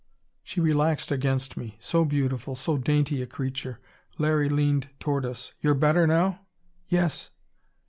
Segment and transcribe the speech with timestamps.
[0.41, 1.77] She relaxed against me.
[1.79, 3.79] So beautiful, so dainty a creature.
[4.17, 5.53] Larry leaned toward us.
[5.61, 6.39] "You're better now?"
[6.89, 7.29] "Yes."